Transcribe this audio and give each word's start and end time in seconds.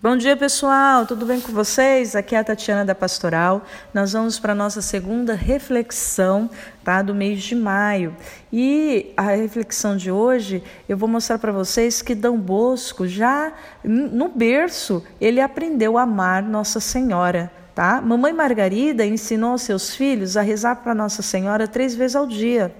Bom 0.00 0.16
dia, 0.16 0.36
pessoal. 0.36 1.04
Tudo 1.06 1.26
bem 1.26 1.40
com 1.40 1.50
vocês? 1.50 2.14
Aqui 2.14 2.36
é 2.36 2.38
a 2.38 2.44
Tatiana 2.44 2.84
da 2.84 2.94
Pastoral. 2.94 3.66
Nós 3.92 4.12
vamos 4.12 4.38
para 4.38 4.52
a 4.52 4.54
nossa 4.54 4.80
segunda 4.80 5.34
reflexão 5.34 6.48
tá, 6.84 7.02
do 7.02 7.12
mês 7.12 7.42
de 7.42 7.56
maio. 7.56 8.14
E 8.52 9.12
a 9.16 9.22
reflexão 9.22 9.96
de 9.96 10.08
hoje, 10.08 10.62
eu 10.88 10.96
vou 10.96 11.08
mostrar 11.08 11.36
para 11.38 11.50
vocês 11.50 12.00
que 12.00 12.14
Dom 12.14 12.38
Bosco, 12.38 13.08
já 13.08 13.52
no 13.82 14.28
berço, 14.28 15.02
ele 15.20 15.40
aprendeu 15.40 15.98
a 15.98 16.02
amar 16.02 16.44
Nossa 16.44 16.78
Senhora. 16.78 17.50
Tá? 17.74 18.00
Mamãe 18.00 18.32
Margarida 18.32 19.04
ensinou 19.04 19.50
aos 19.50 19.62
seus 19.62 19.96
filhos 19.96 20.36
a 20.36 20.42
rezar 20.42 20.76
para 20.76 20.94
Nossa 20.94 21.22
Senhora 21.22 21.66
três 21.66 21.96
vezes 21.96 22.14
ao 22.14 22.26
dia. 22.26 22.72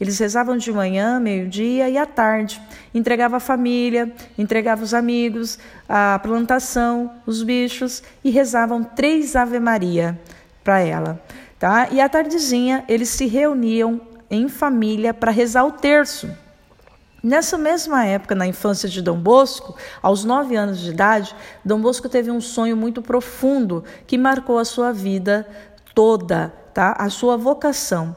Eles 0.00 0.18
rezavam 0.18 0.56
de 0.56 0.72
manhã, 0.72 1.20
meio-dia 1.20 1.88
e 1.88 1.96
à 1.96 2.06
tarde. 2.06 2.60
Entregava 2.94 3.36
a 3.36 3.40
família, 3.40 4.12
entregava 4.36 4.82
os 4.82 4.92
amigos, 4.92 5.58
a 5.88 6.18
plantação, 6.22 7.10
os 7.26 7.42
bichos 7.42 8.02
e 8.22 8.30
rezavam 8.30 8.82
três 8.82 9.36
Ave 9.36 9.60
Maria 9.60 10.18
para 10.62 10.80
ela. 10.80 11.22
Tá? 11.58 11.88
E 11.90 12.00
à 12.00 12.08
tardezinha 12.08 12.84
eles 12.88 13.08
se 13.08 13.26
reuniam 13.26 14.00
em 14.30 14.48
família 14.48 15.14
para 15.14 15.30
rezar 15.30 15.64
o 15.64 15.72
terço. 15.72 16.28
Nessa 17.24 17.56
mesma 17.56 18.04
época, 18.04 18.34
na 18.34 18.46
infância 18.46 18.86
de 18.86 19.00
Dom 19.00 19.18
Bosco, 19.18 19.74
aos 20.02 20.24
nove 20.24 20.56
anos 20.56 20.78
de 20.80 20.90
idade, 20.90 21.34
Dom 21.64 21.80
Bosco 21.80 22.06
teve 22.06 22.30
um 22.30 22.38
sonho 22.38 22.76
muito 22.76 23.00
profundo 23.00 23.82
que 24.06 24.18
marcou 24.18 24.58
a 24.58 24.64
sua 24.64 24.92
vida 24.92 25.48
toda, 25.94 26.52
tá? 26.74 26.94
a 26.98 27.08
sua 27.08 27.38
vocação. 27.38 28.14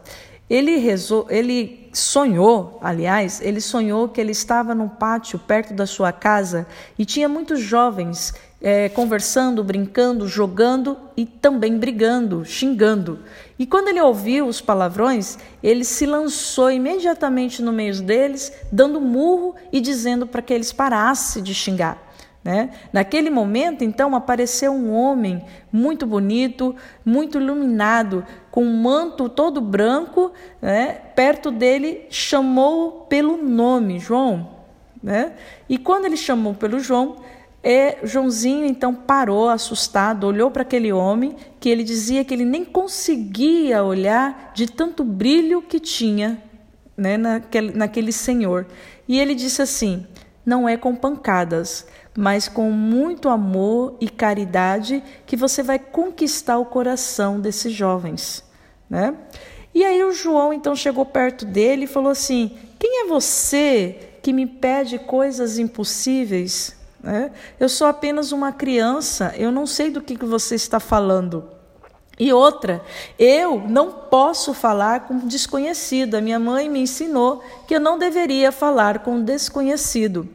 Ele 0.50 0.78
rezou, 0.78 1.28
ele 1.30 1.90
sonhou, 1.92 2.80
aliás, 2.82 3.42
ele 3.42 3.60
sonhou 3.60 4.08
que 4.08 4.22
ele 4.22 4.32
estava 4.32 4.74
no 4.74 4.88
pátio 4.88 5.38
perto 5.38 5.74
da 5.74 5.86
sua 5.86 6.12
casa 6.12 6.66
e 6.98 7.04
tinha 7.04 7.28
muitos 7.28 7.60
jovens 7.60 8.34
é, 8.62 8.90
conversando, 8.90 9.64
brincando, 9.64 10.28
jogando 10.28 10.98
e 11.16 11.26
também 11.26 11.78
brigando, 11.78 12.46
xingando. 12.46 13.20
E 13.60 13.66
quando 13.66 13.90
ele 13.90 14.02
ouviu 14.02 14.48
os 14.48 14.62
palavrões, 14.62 15.38
ele 15.62 15.84
se 15.84 16.06
lançou 16.06 16.72
imediatamente 16.72 17.62
no 17.62 17.72
meio 17.72 18.02
deles, 18.02 18.52
dando 18.72 19.02
murro 19.02 19.56
e 19.72 19.82
dizendo 19.82 20.26
para 20.26 20.42
que 20.42 20.54
eles 20.54 20.72
parassem 20.72 21.44
de 21.44 21.54
xingar. 21.54 22.07
Né? 22.48 22.70
Naquele 22.94 23.30
momento, 23.30 23.84
então, 23.84 24.16
apareceu 24.16 24.72
um 24.72 24.94
homem 24.94 25.44
muito 25.70 26.08
bonito, 26.08 26.74
muito 27.04 27.38
iluminado, 27.38 28.26
com 28.50 28.64
um 28.64 28.82
manto 28.82 29.28
todo 29.28 29.60
branco, 29.60 30.32
né? 30.62 30.94
perto 31.14 31.52
dele, 31.52 32.06
chamou 32.10 33.06
pelo 33.10 33.36
nome, 33.36 34.00
João. 34.00 34.50
Né? 35.04 35.34
E 35.68 35.78
quando 35.78 36.06
ele 36.06 36.16
chamou 36.16 36.54
pelo 36.54 36.80
João, 36.80 37.18
é, 37.62 37.98
Joãozinho 38.02 38.66
então 38.66 38.96
parou, 38.96 39.50
assustado, 39.50 40.26
olhou 40.26 40.50
para 40.50 40.62
aquele 40.62 40.94
homem 40.94 41.36
que 41.60 41.68
ele 41.68 41.84
dizia 41.84 42.24
que 42.24 42.34
ele 42.34 42.46
nem 42.46 42.64
conseguia 42.64 43.84
olhar 43.84 44.54
de 44.56 44.68
tanto 44.68 45.04
brilho 45.04 45.62
que 45.62 45.82
tinha 45.82 46.42
né, 46.96 47.18
naquele, 47.18 47.74
naquele 47.74 48.14
senhor. 48.14 48.66
E 49.06 49.20
ele 49.20 49.36
disse 49.36 49.62
assim: 49.62 50.08
Não 50.46 50.70
é 50.70 50.78
com 50.78 50.96
pancadas, 50.96 51.86
mas 52.18 52.48
com 52.48 52.72
muito 52.72 53.30
amor 53.30 53.96
e 54.02 54.10
caridade 54.10 55.04
que 55.28 55.38
você 55.38 55.62
vai 55.62 55.78
conquistar 55.78 56.58
o 56.58 56.66
coração 56.66 57.40
desses 57.40 57.72
jovens, 57.72 58.44
né? 58.90 59.14
E 59.72 59.86
aí 59.86 60.04
o 60.04 60.12
João 60.12 60.52
então 60.52 60.76
chegou 60.76 61.06
perto 61.06 61.46
dele 61.46 61.84
e 61.84 61.88
falou 61.88 62.10
assim: 62.10 62.58
Quem 62.80 63.04
é 63.04 63.08
você 63.08 64.16
que 64.24 64.34
me 64.34 64.48
pede 64.48 64.98
coisas 64.98 65.60
impossíveis? 65.60 66.76
Né? 67.04 67.30
Eu 67.60 67.70
sou 67.70 67.86
apenas 67.86 68.32
uma 68.32 68.52
criança, 68.52 69.36
eu 69.38 69.52
não 69.52 69.68
sei 69.68 69.92
do 69.92 70.02
que, 70.02 70.18
que 70.18 70.26
você 70.26 70.56
está 70.56 70.80
falando. 70.80 71.48
E 72.20 72.34
outra, 72.34 72.84
eu 73.20 73.60
não 73.70 73.92
posso 73.92 74.56
falar 74.56 75.02
com 75.02 75.20
desconhecido. 75.20 76.16
A 76.16 76.22
minha 76.22 76.40
mãe 76.40 76.68
me 76.68 76.80
ensinou 76.80 77.44
que 77.68 77.76
eu 77.76 77.80
não 77.80 78.00
deveria 78.00 78.52
falar 78.52 79.00
com 79.00 79.22
desconhecido. 79.22 80.28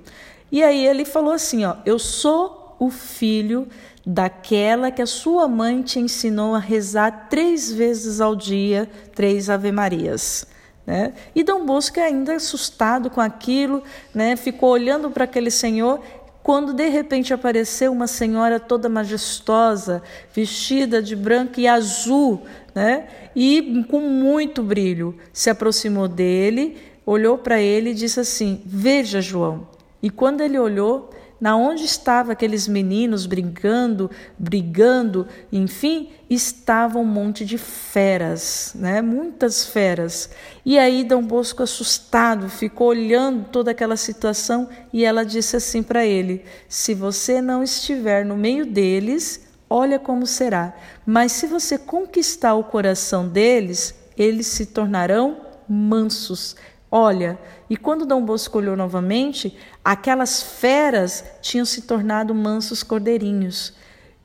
E 0.52 0.62
aí 0.62 0.86
ele 0.86 1.06
falou 1.06 1.32
assim: 1.32 1.64
ó, 1.64 1.76
eu 1.86 1.98
sou 1.98 2.76
o 2.78 2.90
filho 2.90 3.66
daquela 4.04 4.90
que 4.90 5.00
a 5.00 5.06
sua 5.06 5.48
mãe 5.48 5.80
te 5.80 5.98
ensinou 5.98 6.54
a 6.54 6.58
rezar 6.58 7.28
três 7.30 7.72
vezes 7.72 8.20
ao 8.20 8.36
dia, 8.36 8.88
três 9.14 9.48
Ave-Marias. 9.48 10.46
Né? 10.86 11.14
E 11.34 11.42
Dom 11.42 11.64
Bosco, 11.64 11.98
ainda 12.00 12.34
assustado 12.34 13.08
com 13.08 13.20
aquilo, 13.20 13.84
né, 14.12 14.34
ficou 14.34 14.70
olhando 14.70 15.12
para 15.12 15.24
aquele 15.24 15.50
senhor 15.50 16.00
quando 16.42 16.72
de 16.72 16.88
repente 16.88 17.32
apareceu 17.32 17.92
uma 17.92 18.08
senhora 18.08 18.58
toda 18.58 18.88
majestosa, 18.88 20.02
vestida 20.34 21.00
de 21.00 21.14
branco 21.14 21.60
e 21.60 21.69
azul, 21.69 22.42
né? 22.74 23.06
E 23.34 23.84
com 23.88 24.00
muito 24.00 24.60
brilho, 24.60 25.16
se 25.32 25.48
aproximou 25.48 26.08
dele, 26.08 26.78
olhou 27.06 27.38
para 27.38 27.60
ele 27.60 27.90
e 27.90 27.94
disse 27.94 28.19
assim: 28.19 28.60
"Veja, 28.66 29.20
João, 29.20 29.69
e 30.02 30.10
quando 30.10 30.40
ele 30.40 30.58
olhou, 30.58 31.10
na 31.42 31.56
onde 31.56 31.84
estavam 31.84 32.32
aqueles 32.32 32.68
meninos 32.68 33.26
brincando, 33.26 34.08
brigando, 34.38 35.26
enfim, 35.50 36.10
estava 36.30 37.00
um 37.00 37.04
monte 37.04 37.44
de 37.44 37.58
feras, 37.58 38.72
né? 38.76 39.02
Muitas 39.02 39.66
feras. 39.66 40.30
E 40.64 40.78
aí 40.78 41.02
Dom 41.02 41.22
Bosco 41.22 41.64
assustado 41.64 42.48
ficou 42.48 42.88
olhando 42.88 43.48
toda 43.50 43.72
aquela 43.72 43.96
situação 43.96 44.68
e 44.92 45.04
ela 45.04 45.24
disse 45.24 45.56
assim 45.56 45.82
para 45.82 46.06
ele: 46.06 46.44
"Se 46.69 46.94
você 46.94 47.40
não 47.40 47.60
estiver 47.60 48.24
no 48.24 48.36
meio 48.36 48.64
deles, 48.64 49.48
olha 49.69 49.98
como 49.98 50.26
será. 50.28 50.72
Mas 51.04 51.32
se 51.32 51.48
você 51.48 51.76
conquistar 51.76 52.54
o 52.54 52.62
coração 52.62 53.28
deles, 53.28 53.94
eles 54.16 54.46
se 54.46 54.66
tornarão 54.66 55.40
mansos, 55.69 56.54
Olha, 56.94 57.38
e 57.72 57.77
quando 57.78 58.05
Dom 58.05 58.22
Bosco 58.22 58.59
olhou 58.59 58.77
novamente, 58.77 59.56
aquelas 59.83 60.43
feras 60.43 61.25
tinham 61.41 61.65
se 61.65 61.81
tornado 61.81 62.34
mansos 62.34 62.83
cordeirinhos. 62.83 63.72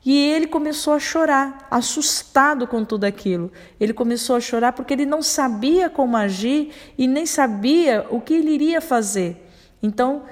E 0.04 0.14
ele 0.18 0.46
começou 0.46 0.92
a 0.92 0.98
chorar, 0.98 1.66
assustado 1.70 2.66
com 2.66 2.84
tudo 2.84 3.04
aquilo. 3.04 3.50
Ele 3.80 3.94
começou 3.94 4.36
a 4.36 4.40
chorar 4.40 4.74
porque 4.74 4.92
ele 4.92 5.06
não 5.06 5.22
sabia 5.22 5.88
como 5.88 6.14
agir 6.14 6.74
e 6.98 7.06
nem 7.06 7.24
sabia 7.24 8.06
o 8.10 8.20
que 8.20 8.34
ele 8.34 8.50
iria 8.50 8.82
fazer. 8.82 9.48
Então, 9.82 10.24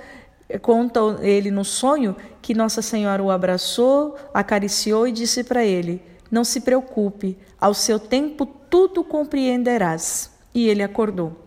conta 0.61 1.01
ele 1.23 1.51
no 1.51 1.65
sonho 1.65 2.15
que 2.43 2.53
Nossa 2.53 2.83
Senhora 2.83 3.23
o 3.23 3.31
abraçou, 3.31 4.15
acariciou 4.35 5.09
e 5.09 5.13
disse 5.13 5.43
para 5.43 5.65
ele: 5.65 6.03
Não 6.31 6.45
se 6.45 6.61
preocupe, 6.61 7.39
ao 7.59 7.73
seu 7.73 7.99
tempo 7.99 8.45
tudo 8.45 9.03
compreenderás. 9.03 10.37
E 10.55 10.69
ele 10.69 10.83
acordou. 10.83 11.46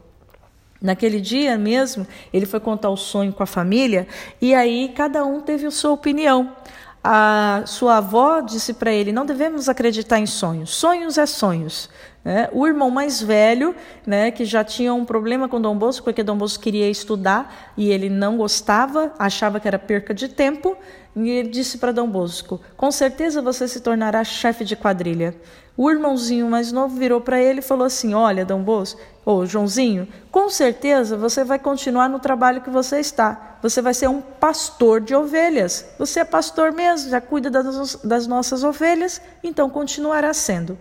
Naquele 0.81 1.19
dia 1.19 1.57
mesmo, 1.57 2.07
ele 2.31 2.45
foi 2.45 2.59
contar 2.59 2.89
o 2.89 2.95
sonho 2.95 3.33
com 3.33 3.43
a 3.43 3.47
família 3.47 4.07
e 4.41 4.53
aí 4.53 4.93
cada 4.95 5.25
um 5.25 5.41
teve 5.41 5.65
a 5.65 5.71
sua 5.71 5.91
opinião. 5.91 6.55
A 7.03 7.63
sua 7.65 7.97
avó 7.97 8.41
disse 8.41 8.73
para 8.73 8.91
ele: 8.91 9.11
não 9.11 9.25
devemos 9.25 9.69
acreditar 9.69 10.19
em 10.19 10.25
sonhos. 10.25 10.69
Sonhos 10.69 11.17
é 11.17 11.25
sonhos. 11.25 11.89
Né? 12.23 12.49
O 12.51 12.67
irmão 12.67 12.91
mais 12.91 13.21
velho, 13.21 13.75
né, 14.05 14.29
que 14.29 14.43
já 14.43 14.63
tinha 14.63 14.93
um 14.93 15.05
problema 15.05 15.47
com 15.47 15.59
Dom 15.59 15.77
Bosco, 15.77 16.03
porque 16.03 16.21
Dom 16.21 16.37
Bosco 16.37 16.61
queria 16.61 16.89
estudar 16.89 17.71
e 17.77 17.89
ele 17.89 18.09
não 18.09 18.37
gostava, 18.37 19.13
achava 19.17 19.59
que 19.59 19.67
era 19.67 19.79
perca 19.79 20.13
de 20.13 20.27
tempo, 20.27 20.75
e 21.15 21.29
ele 21.29 21.49
disse 21.49 21.77
para 21.77 21.91
Dom 21.91 22.07
Bosco: 22.07 22.61
Com 22.77 22.91
certeza 22.91 23.41
você 23.41 23.67
se 23.67 23.79
tornará 23.79 24.23
chefe 24.23 24.63
de 24.63 24.75
quadrilha. 24.75 25.35
O 25.75 25.89
irmãozinho 25.89 26.49
mais 26.49 26.73
novo 26.73 26.97
virou 26.97 27.21
para 27.21 27.41
ele 27.41 27.59
e 27.59 27.63
falou 27.63 27.85
assim: 27.85 28.13
Olha, 28.13 28.45
Dom 28.45 28.61
Bosco, 28.61 28.99
ô 29.25 29.45
Joãozinho, 29.45 30.07
com 30.29 30.49
certeza 30.49 31.17
você 31.17 31.43
vai 31.43 31.57
continuar 31.57 32.09
no 32.09 32.19
trabalho 32.19 32.61
que 32.61 32.69
você 32.69 32.99
está. 32.99 33.57
Você 33.61 33.81
vai 33.81 33.93
ser 33.93 34.07
um 34.07 34.21
pastor 34.21 35.01
de 35.01 35.15
ovelhas. 35.15 35.85
Você 35.97 36.19
é 36.19 36.25
pastor 36.25 36.71
mesmo, 36.71 37.09
já 37.09 37.19
cuida 37.19 37.49
das, 37.49 37.95
das 38.03 38.27
nossas 38.27 38.63
ovelhas, 38.63 39.21
então 39.43 39.69
continuará 39.69 40.33
sendo. 40.33 40.77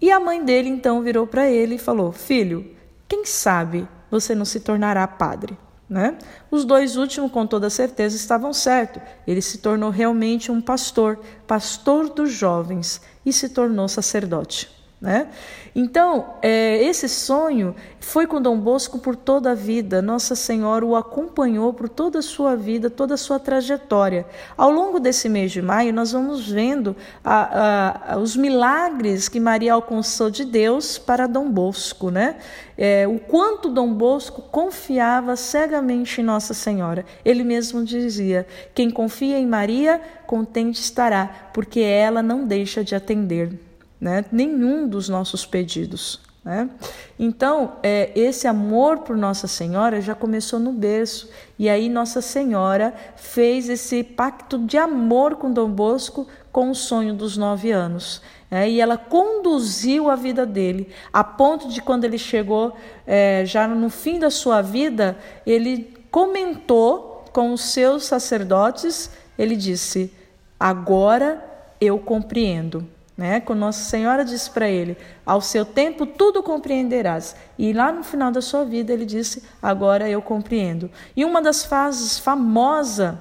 E 0.00 0.10
a 0.10 0.20
mãe 0.20 0.44
dele 0.44 0.68
então 0.68 1.02
virou 1.02 1.26
para 1.26 1.50
ele 1.50 1.76
e 1.76 1.78
falou: 1.78 2.12
Filho, 2.12 2.74
quem 3.08 3.24
sabe 3.24 3.88
você 4.10 4.34
não 4.34 4.44
se 4.44 4.60
tornará 4.60 5.06
padre? 5.06 5.56
Né? 5.88 6.18
Os 6.50 6.64
dois 6.64 6.96
últimos, 6.96 7.30
com 7.30 7.46
toda 7.46 7.70
certeza, 7.70 8.16
estavam 8.16 8.52
certos. 8.52 9.00
Ele 9.26 9.40
se 9.40 9.58
tornou 9.58 9.90
realmente 9.90 10.50
um 10.50 10.60
pastor, 10.60 11.20
pastor 11.46 12.08
dos 12.08 12.32
jovens, 12.32 13.00
e 13.24 13.32
se 13.32 13.48
tornou 13.48 13.88
sacerdote. 13.88 14.75
Né? 14.98 15.28
Então, 15.74 16.36
é, 16.40 16.82
esse 16.82 17.06
sonho 17.06 17.76
foi 18.00 18.26
com 18.26 18.40
Dom 18.40 18.58
Bosco 18.58 18.98
por 18.98 19.14
toda 19.14 19.50
a 19.50 19.54
vida. 19.54 20.00
Nossa 20.00 20.34
Senhora 20.34 20.86
o 20.86 20.96
acompanhou 20.96 21.74
por 21.74 21.86
toda 21.86 22.20
a 22.20 22.22
sua 22.22 22.56
vida, 22.56 22.88
toda 22.88 23.12
a 23.12 23.18
sua 23.18 23.38
trajetória. 23.38 24.24
Ao 24.56 24.70
longo 24.70 24.98
desse 24.98 25.28
mês 25.28 25.52
de 25.52 25.60
maio, 25.60 25.92
nós 25.92 26.12
vamos 26.12 26.50
vendo 26.50 26.96
a, 27.22 28.14
a, 28.14 28.18
os 28.18 28.34
milagres 28.34 29.28
que 29.28 29.38
Maria 29.38 29.74
alcançou 29.74 30.30
de 30.30 30.46
Deus 30.46 30.96
para 30.96 31.26
Dom 31.26 31.50
Bosco. 31.50 32.10
Né? 32.10 32.36
É, 32.78 33.06
o 33.06 33.18
quanto 33.18 33.68
Dom 33.68 33.92
Bosco 33.92 34.40
confiava 34.50 35.36
cegamente 35.36 36.22
em 36.22 36.24
Nossa 36.24 36.54
Senhora. 36.54 37.04
Ele 37.22 37.44
mesmo 37.44 37.84
dizia: 37.84 38.46
Quem 38.74 38.90
confia 38.90 39.38
em 39.38 39.46
Maria, 39.46 40.00
contente 40.26 40.80
estará, 40.80 41.50
porque 41.52 41.80
ela 41.80 42.22
não 42.22 42.46
deixa 42.46 42.82
de 42.82 42.94
atender 42.94 43.65
né? 44.00 44.24
nenhum 44.30 44.88
dos 44.88 45.08
nossos 45.08 45.44
pedidos. 45.44 46.20
Né? 46.44 46.70
Então, 47.18 47.72
é, 47.82 48.12
esse 48.14 48.46
amor 48.46 48.98
por 48.98 49.16
Nossa 49.16 49.48
Senhora 49.48 50.00
já 50.00 50.14
começou 50.14 50.60
no 50.60 50.72
berço, 50.72 51.28
e 51.58 51.68
aí 51.68 51.88
Nossa 51.88 52.20
Senhora 52.22 52.94
fez 53.16 53.68
esse 53.68 54.04
pacto 54.04 54.58
de 54.58 54.78
amor 54.78 55.34
com 55.34 55.52
Dom 55.52 55.70
Bosco 55.70 56.28
com 56.52 56.70
o 56.70 56.74
sonho 56.74 57.14
dos 57.14 57.36
nove 57.36 57.72
anos. 57.72 58.22
É, 58.48 58.70
e 58.70 58.80
ela 58.80 58.96
conduziu 58.96 60.08
a 60.08 60.14
vida 60.14 60.46
dele, 60.46 60.88
a 61.12 61.24
ponto 61.24 61.68
de 61.68 61.82
quando 61.82 62.04
ele 62.04 62.16
chegou, 62.16 62.76
é, 63.04 63.42
já 63.44 63.66
no 63.66 63.90
fim 63.90 64.20
da 64.20 64.30
sua 64.30 64.62
vida, 64.62 65.18
ele 65.44 65.96
comentou 66.12 67.24
com 67.32 67.52
os 67.52 67.60
seus 67.60 68.04
sacerdotes, 68.04 69.10
ele 69.36 69.56
disse: 69.56 70.12
Agora 70.60 71.44
eu 71.80 71.98
compreendo 71.98 72.86
né? 73.16 73.40
Quando 73.40 73.60
Nossa 73.60 73.84
Senhora 73.84 74.24
disse 74.24 74.50
para 74.50 74.68
ele: 74.68 74.96
Ao 75.24 75.40
seu 75.40 75.64
tempo 75.64 76.04
tudo 76.04 76.42
compreenderás. 76.42 77.34
E 77.58 77.72
lá 77.72 77.90
no 77.90 78.04
final 78.04 78.30
da 78.30 78.42
sua 78.42 78.64
vida 78.64 78.92
ele 78.92 79.06
disse: 79.06 79.42
Agora 79.62 80.08
eu 80.08 80.20
compreendo. 80.20 80.90
E 81.16 81.24
uma 81.24 81.40
das 81.40 81.64
frases 81.64 82.18
famosa 82.18 83.18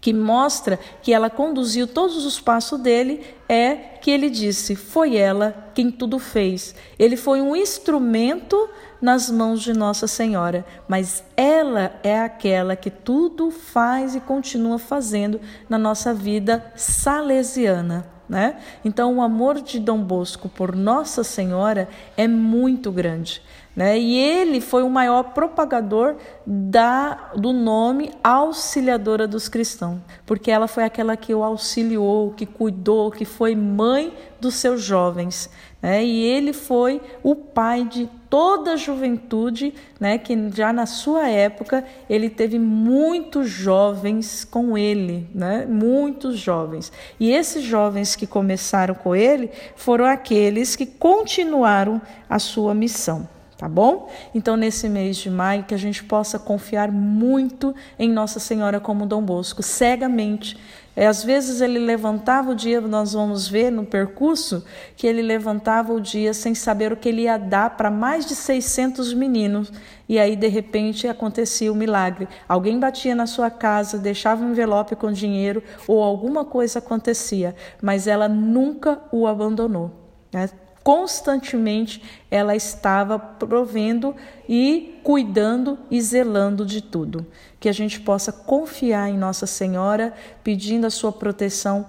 que 0.00 0.12
mostra 0.12 0.78
que 1.02 1.12
ela 1.12 1.28
conduziu 1.28 1.86
todos 1.86 2.24
os 2.24 2.38
passos 2.38 2.78
dele 2.78 3.24
é 3.48 3.74
que 3.74 4.10
ele 4.10 4.30
disse: 4.30 4.76
Foi 4.76 5.16
ela 5.16 5.70
quem 5.74 5.90
tudo 5.90 6.18
fez. 6.18 6.74
Ele 6.98 7.16
foi 7.16 7.40
um 7.40 7.56
instrumento 7.56 8.68
nas 9.00 9.28
mãos 9.28 9.60
de 9.60 9.72
Nossa 9.72 10.06
Senhora, 10.06 10.64
mas 10.88 11.24
ela 11.36 11.98
é 12.02 12.20
aquela 12.20 12.76
que 12.76 12.90
tudo 12.90 13.50
faz 13.50 14.14
e 14.14 14.20
continua 14.20 14.78
fazendo 14.78 15.40
na 15.68 15.76
nossa 15.76 16.14
vida 16.14 16.72
salesiana. 16.76 18.15
Né? 18.28 18.60
Então, 18.84 19.16
o 19.16 19.22
amor 19.22 19.60
de 19.60 19.78
Dom 19.78 20.02
Bosco 20.02 20.48
por 20.48 20.74
Nossa 20.74 21.22
Senhora 21.22 21.88
é 22.16 22.26
muito 22.26 22.90
grande. 22.90 23.40
Né? 23.76 23.98
E 23.98 24.16
ele 24.16 24.58
foi 24.62 24.82
o 24.82 24.88
maior 24.88 25.22
propagador 25.34 26.16
da, 26.46 27.32
do 27.36 27.52
nome 27.52 28.10
Auxiliadora 28.24 29.28
dos 29.28 29.50
Cristãos, 29.50 29.98
porque 30.24 30.50
ela 30.50 30.66
foi 30.66 30.84
aquela 30.84 31.14
que 31.14 31.34
o 31.34 31.44
auxiliou, 31.44 32.32
que 32.32 32.46
cuidou, 32.46 33.10
que 33.10 33.26
foi 33.26 33.54
mãe 33.54 34.14
dos 34.40 34.54
seus 34.54 34.80
jovens. 34.80 35.50
Né? 35.82 36.02
E 36.02 36.24
ele 36.24 36.54
foi 36.54 37.02
o 37.22 37.34
pai 37.34 37.84
de 37.84 38.08
toda 38.30 38.72
a 38.72 38.76
juventude, 38.76 39.74
né? 40.00 40.16
que 40.16 40.50
já 40.54 40.72
na 40.72 40.86
sua 40.86 41.28
época 41.28 41.84
ele 42.08 42.30
teve 42.30 42.58
muitos 42.58 43.46
jovens 43.46 44.42
com 44.42 44.78
ele, 44.78 45.28
né? 45.34 45.66
muitos 45.68 46.38
jovens. 46.38 46.90
E 47.20 47.30
esses 47.30 47.62
jovens 47.62 48.16
que 48.16 48.26
começaram 48.26 48.94
com 48.94 49.14
ele 49.14 49.50
foram 49.76 50.06
aqueles 50.06 50.74
que 50.74 50.86
continuaram 50.86 52.00
a 52.26 52.38
sua 52.38 52.74
missão 52.74 53.35
tá 53.56 53.68
bom? 53.68 54.10
Então, 54.34 54.56
nesse 54.56 54.88
mês 54.88 55.16
de 55.16 55.30
maio, 55.30 55.64
que 55.64 55.74
a 55.74 55.78
gente 55.78 56.04
possa 56.04 56.38
confiar 56.38 56.90
muito 56.92 57.74
em 57.98 58.08
Nossa 58.08 58.38
Senhora 58.38 58.78
como 58.78 59.06
Dom 59.06 59.22
Bosco, 59.22 59.62
cegamente. 59.62 60.56
É, 60.96 61.06
às 61.06 61.22
vezes 61.22 61.60
ele 61.60 61.78
levantava 61.78 62.52
o 62.52 62.54
dia, 62.54 62.80
nós 62.80 63.12
vamos 63.12 63.46
ver 63.46 63.70
no 63.70 63.84
percurso, 63.84 64.64
que 64.96 65.06
ele 65.06 65.20
levantava 65.20 65.92
o 65.92 66.00
dia 66.00 66.32
sem 66.32 66.54
saber 66.54 66.90
o 66.90 66.96
que 66.96 67.10
ele 67.10 67.22
ia 67.22 67.36
dar 67.36 67.76
para 67.76 67.90
mais 67.90 68.24
de 68.24 68.34
600 68.34 69.12
meninos. 69.12 69.70
E 70.08 70.18
aí, 70.18 70.34
de 70.34 70.48
repente, 70.48 71.06
acontecia 71.06 71.70
o 71.70 71.76
milagre. 71.76 72.26
Alguém 72.48 72.80
batia 72.80 73.14
na 73.14 73.26
sua 73.26 73.50
casa, 73.50 73.98
deixava 73.98 74.42
um 74.42 74.52
envelope 74.52 74.96
com 74.96 75.12
dinheiro 75.12 75.62
ou 75.86 76.02
alguma 76.02 76.46
coisa 76.46 76.78
acontecia, 76.78 77.54
mas 77.82 78.06
ela 78.06 78.26
nunca 78.26 78.98
o 79.12 79.26
abandonou. 79.26 79.90
Né? 80.32 80.48
Constantemente 80.86 82.00
ela 82.30 82.54
estava 82.54 83.18
provendo 83.18 84.14
e 84.48 85.00
cuidando 85.02 85.76
e 85.90 86.00
zelando 86.00 86.64
de 86.64 86.80
tudo. 86.80 87.26
Que 87.58 87.68
a 87.68 87.72
gente 87.72 87.98
possa 87.98 88.30
confiar 88.30 89.10
em 89.10 89.18
Nossa 89.18 89.48
Senhora, 89.48 90.14
pedindo 90.44 90.86
a 90.86 90.90
sua 90.90 91.10
proteção 91.10 91.86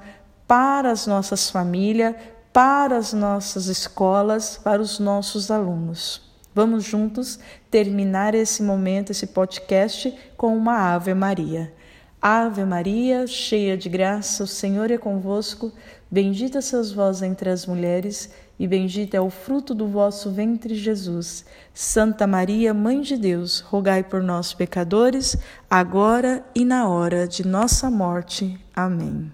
para 0.48 0.90
as 0.90 1.06
nossas 1.06 1.48
famílias, 1.48 2.16
para 2.52 2.98
as 2.98 3.14
nossas 3.14 3.68
escolas, 3.68 4.58
para 4.64 4.82
os 4.82 4.98
nossos 4.98 5.52
alunos. 5.52 6.24
Vamos 6.52 6.84
juntos 6.84 7.40
terminar 7.70 8.34
esse 8.34 8.64
momento, 8.64 9.12
esse 9.12 9.28
podcast, 9.28 10.12
com 10.36 10.58
uma 10.58 10.96
Ave 10.96 11.14
Maria. 11.14 11.72
Ave 12.20 12.66
Maria, 12.66 13.28
cheia 13.28 13.78
de 13.78 13.90
graça, 13.90 14.44
o 14.44 14.48
Senhor 14.48 14.90
é 14.90 14.98
convosco. 14.98 15.72
Bendita 16.10 16.64
sois 16.64 16.92
vós 16.92 17.22
entre 17.22 17.52
as 17.52 17.68
mulheres 17.68 18.32
e 18.60 18.68
bendito 18.68 19.14
é 19.14 19.22
o 19.22 19.30
fruto 19.30 19.76
do 19.76 19.88
vosso 19.88 20.32
ventre, 20.32 20.74
Jesus. 20.74 21.46
Santa 21.74 22.26
Maria, 22.26 22.74
Mãe 22.74 23.02
de 23.02 23.16
Deus, 23.16 23.60
rogai 23.60 24.04
por 24.04 24.24
nós, 24.24 24.54
pecadores, 24.54 25.38
agora 25.70 26.44
e 26.56 26.66
na 26.66 26.88
hora 26.88 27.28
de 27.28 27.46
nossa 27.46 27.92
morte. 27.92 28.60
Amém. 28.76 29.32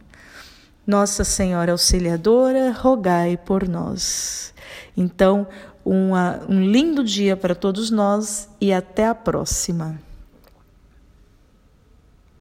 Nossa 0.86 1.24
Senhora 1.24 1.72
Auxiliadora, 1.72 2.72
rogai 2.72 3.38
por 3.38 3.68
nós. 3.68 4.54
Então, 4.98 5.48
uma, 5.86 6.42
um 6.50 6.62
lindo 6.62 7.04
dia 7.04 7.38
para 7.38 7.56
todos 7.56 7.90
nós 7.90 8.50
e 8.60 8.74
até 8.74 9.08
a 9.08 9.16
próxima. 9.16 9.98